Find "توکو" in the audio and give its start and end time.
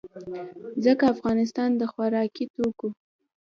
2.55-2.89